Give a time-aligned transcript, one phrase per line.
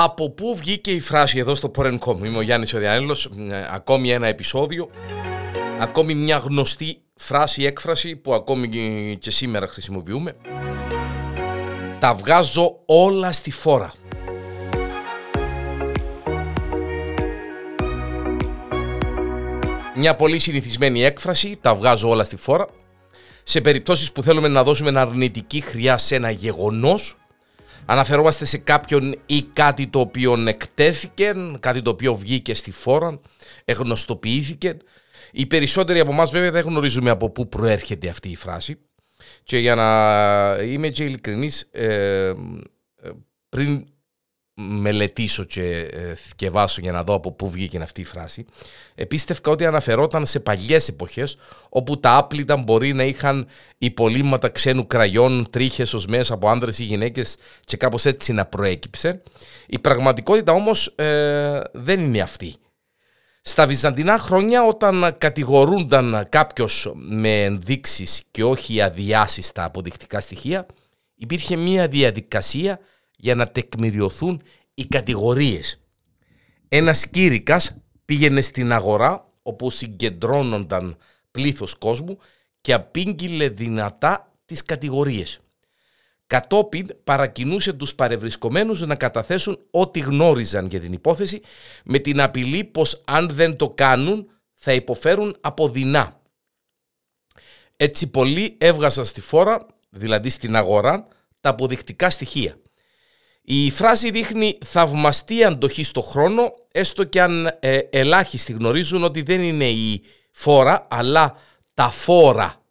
[0.00, 2.24] Από πού βγήκε η φράση εδώ στο Porencom.
[2.24, 4.90] Είμαι ο Γιάννης Οδιανέλος, ε, ακόμη ένα επεισόδιο,
[5.78, 8.68] ακόμη μια γνωστή φράση, έκφραση που ακόμη
[9.20, 10.36] και σήμερα χρησιμοποιούμε.
[11.98, 13.92] Τα βγάζω όλα στη φόρα.
[19.94, 22.66] Μια πολύ συνηθισμένη έκφραση, τα βγάζω όλα στη φόρα.
[23.42, 27.16] Σε περιπτώσεις που θέλουμε να δώσουμε αρνητική χρειά σε ένα γεγονός,
[27.86, 33.20] Αναφερόμαστε σε κάποιον ή κάτι το οποίο εκτέθηκε, κάτι το οποίο βγήκε στη φόρα,
[33.64, 34.76] εγνωστοποιήθηκε.
[35.32, 38.78] Οι περισσότεροι από εμάς βέβαια δεν γνωρίζουμε από πού προέρχεται αυτή η φράση.
[39.42, 42.34] Και για να είμαι και ειλικρινής, ε, ε
[43.48, 43.84] πριν
[44.60, 45.88] μελετήσω και
[46.40, 48.44] ε, για να δω από πού βγήκε αυτή η φράση,
[48.94, 51.36] επίστευκα ότι αναφερόταν σε παλιές εποχές
[51.68, 53.46] όπου τα άπλυτα μπορεί να είχαν
[53.78, 59.22] υπολείμματα ξένου κραγιών, τρίχες ως μέσα από άνδρες ή γυναίκες και κάπως έτσι να προέκυψε.
[59.66, 62.54] Η πραγματικότητα όμως ε, δεν είναι αυτή.
[63.42, 70.66] Στα βυζαντινά χρόνια όταν κατηγορούνταν κάποιος με ενδείξεις και όχι αδιάσυστα αποδεικτικά στοιχεία
[71.14, 72.80] υπήρχε μια διαδικασία
[73.16, 74.42] για να τεκμηριωθούν
[74.78, 75.80] οι κατηγορίες.
[76.68, 80.96] Ένας κήρυκας πήγαινε στην αγορά όπου συγκεντρώνονταν
[81.30, 82.18] πλήθος κόσμου
[82.60, 85.38] και απήγγειλε δυνατά τις κατηγορίες.
[86.26, 91.40] Κατόπιν παρακινούσε τους παρευρισκομένους να καταθέσουν ό,τι γνώριζαν για την υπόθεση
[91.84, 96.20] με την απειλή πως αν δεν το κάνουν θα υποφέρουν από δεινά.
[97.76, 101.06] Έτσι πολλοί έβγαζαν στη φόρα, δηλαδή στην αγορά,
[101.40, 102.56] τα αποδεικτικά στοιχεία.
[103.42, 109.42] Η φράση δείχνει θαυμαστή αντοχή στο χρόνο, έστω και αν ε, ελάχιστοι γνωρίζουν ότι δεν
[109.42, 111.36] είναι η φόρα, αλλά
[111.74, 112.62] τα φόρα,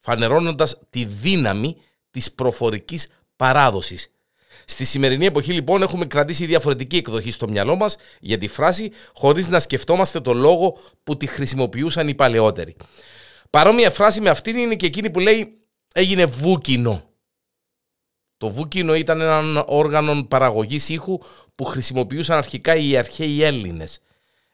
[0.00, 1.76] φανερώνοντας τη δύναμη
[2.10, 4.10] της προφορικής παράδοσης.
[4.64, 9.48] Στη σημερινή εποχή λοιπόν έχουμε κρατήσει διαφορετική εκδοχή στο μυαλό μας για τη φράση χωρίς
[9.48, 12.76] να σκεφτόμαστε το λόγο που τη χρησιμοποιούσαν οι παλαιότεροι.
[13.50, 15.58] Παρόμοια φράση με αυτήν είναι και εκείνη που λέει
[15.94, 17.09] έγινε βούκινο.
[18.40, 21.18] Το βούκινο ήταν ένα όργανο παραγωγής ήχου
[21.54, 24.00] που χρησιμοποιούσαν αρχικά οι αρχαίοι Έλληνες.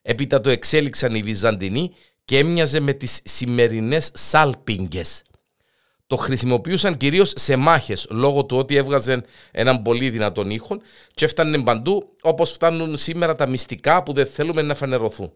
[0.03, 1.95] Έπειτα το εξέλιξαν οι Βυζαντινοί
[2.25, 5.23] και έμοιαζε με τις σημερινές σάλπιγγες.
[6.07, 10.81] Το χρησιμοποιούσαν κυρίως σε μάχες λόγω του ότι έβγαζε έναν πολύ δυνατόν ήχο
[11.15, 15.33] και έφτανε παντού όπως φτάνουν σήμερα τα μυστικά που δεν θέλουμε να φανερωθούν.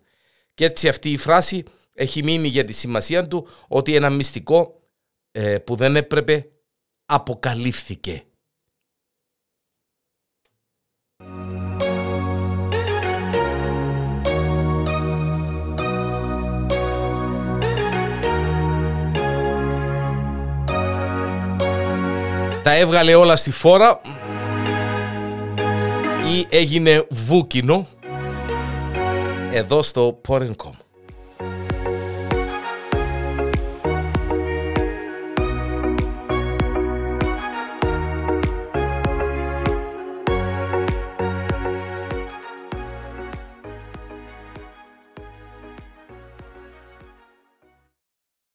[0.54, 1.62] Και έτσι αυτή η φράση
[1.94, 4.80] έχει μείνει για τη σημασία του ότι ένα μυστικό
[5.32, 6.46] ε, που δεν έπρεπε
[7.06, 8.24] αποκαλύφθηκε.
[22.62, 24.00] Τα έβγαλε όλα στη φόρα
[26.34, 27.86] ή έγινε βούκινο
[29.52, 30.89] εδώ στο Porencom.